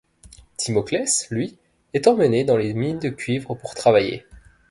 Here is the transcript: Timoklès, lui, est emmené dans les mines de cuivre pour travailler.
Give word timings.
Timoklès, 0.57 1.27
lui, 1.29 1.59
est 1.93 2.07
emmené 2.07 2.43
dans 2.43 2.57
les 2.57 2.73
mines 2.73 2.97
de 2.97 3.09
cuivre 3.09 3.53
pour 3.53 3.75
travailler. 3.75 4.25